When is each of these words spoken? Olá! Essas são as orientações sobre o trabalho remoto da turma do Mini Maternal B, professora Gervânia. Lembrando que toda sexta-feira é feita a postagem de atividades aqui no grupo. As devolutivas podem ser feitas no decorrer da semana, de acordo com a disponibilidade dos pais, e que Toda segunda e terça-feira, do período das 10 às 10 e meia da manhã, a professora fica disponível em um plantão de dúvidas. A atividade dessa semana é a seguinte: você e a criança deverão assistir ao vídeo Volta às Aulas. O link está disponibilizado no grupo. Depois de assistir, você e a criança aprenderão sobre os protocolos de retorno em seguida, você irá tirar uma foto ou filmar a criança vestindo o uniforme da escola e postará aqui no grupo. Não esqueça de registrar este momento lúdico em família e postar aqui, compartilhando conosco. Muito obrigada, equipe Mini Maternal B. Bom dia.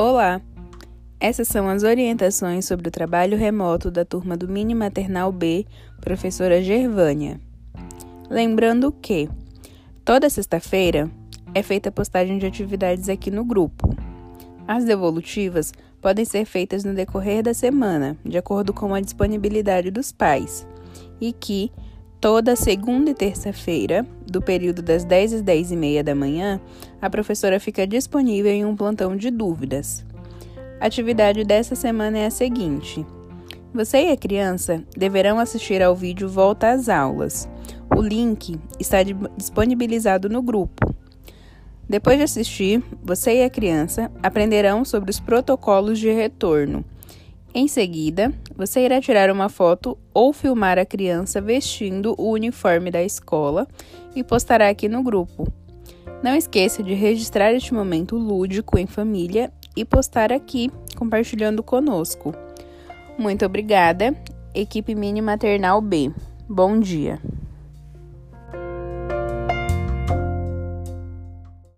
Olá! 0.00 0.40
Essas 1.18 1.48
são 1.48 1.68
as 1.68 1.82
orientações 1.82 2.64
sobre 2.64 2.86
o 2.86 2.90
trabalho 2.90 3.36
remoto 3.36 3.90
da 3.90 4.04
turma 4.04 4.36
do 4.36 4.46
Mini 4.46 4.72
Maternal 4.72 5.32
B, 5.32 5.66
professora 6.00 6.62
Gervânia. 6.62 7.40
Lembrando 8.30 8.92
que 8.92 9.28
toda 10.04 10.30
sexta-feira 10.30 11.10
é 11.52 11.64
feita 11.64 11.88
a 11.88 11.92
postagem 11.92 12.38
de 12.38 12.46
atividades 12.46 13.08
aqui 13.08 13.28
no 13.28 13.44
grupo. 13.44 13.92
As 14.68 14.84
devolutivas 14.84 15.72
podem 16.00 16.24
ser 16.24 16.44
feitas 16.44 16.84
no 16.84 16.94
decorrer 16.94 17.42
da 17.42 17.52
semana, 17.52 18.16
de 18.24 18.38
acordo 18.38 18.72
com 18.72 18.94
a 18.94 19.00
disponibilidade 19.00 19.90
dos 19.90 20.12
pais, 20.12 20.64
e 21.20 21.32
que 21.32 21.72
Toda 22.20 22.56
segunda 22.56 23.10
e 23.10 23.14
terça-feira, 23.14 24.04
do 24.26 24.42
período 24.42 24.82
das 24.82 25.04
10 25.04 25.34
às 25.34 25.42
10 25.42 25.70
e 25.70 25.76
meia 25.76 26.02
da 26.02 26.16
manhã, 26.16 26.60
a 27.00 27.08
professora 27.08 27.60
fica 27.60 27.86
disponível 27.86 28.50
em 28.50 28.64
um 28.64 28.74
plantão 28.74 29.16
de 29.16 29.30
dúvidas. 29.30 30.04
A 30.80 30.86
atividade 30.86 31.44
dessa 31.44 31.76
semana 31.76 32.18
é 32.18 32.26
a 32.26 32.30
seguinte: 32.30 33.06
você 33.72 34.06
e 34.06 34.10
a 34.10 34.16
criança 34.16 34.82
deverão 34.96 35.38
assistir 35.38 35.80
ao 35.80 35.94
vídeo 35.94 36.28
Volta 36.28 36.70
às 36.70 36.88
Aulas. 36.88 37.48
O 37.96 38.02
link 38.02 38.58
está 38.80 38.98
disponibilizado 39.36 40.28
no 40.28 40.42
grupo. 40.42 40.92
Depois 41.88 42.18
de 42.18 42.24
assistir, 42.24 42.82
você 43.00 43.42
e 43.42 43.44
a 43.44 43.50
criança 43.50 44.10
aprenderão 44.20 44.84
sobre 44.84 45.10
os 45.10 45.20
protocolos 45.20 46.00
de 46.00 46.10
retorno 46.10 46.84
em 47.58 47.66
seguida, 47.66 48.32
você 48.56 48.84
irá 48.84 49.00
tirar 49.00 49.32
uma 49.32 49.48
foto 49.48 49.98
ou 50.14 50.32
filmar 50.32 50.78
a 50.78 50.86
criança 50.86 51.40
vestindo 51.40 52.14
o 52.16 52.30
uniforme 52.30 52.88
da 52.88 53.02
escola 53.02 53.66
e 54.14 54.22
postará 54.22 54.68
aqui 54.68 54.88
no 54.88 55.02
grupo. 55.02 55.52
Não 56.22 56.36
esqueça 56.36 56.84
de 56.84 56.94
registrar 56.94 57.52
este 57.52 57.74
momento 57.74 58.16
lúdico 58.16 58.78
em 58.78 58.86
família 58.86 59.52
e 59.76 59.84
postar 59.84 60.32
aqui, 60.32 60.70
compartilhando 60.96 61.60
conosco. 61.60 62.32
Muito 63.18 63.44
obrigada, 63.44 64.14
equipe 64.54 64.94
Mini 64.94 65.20
Maternal 65.20 65.80
B. 65.80 66.12
Bom 66.48 66.78
dia. 66.78 67.20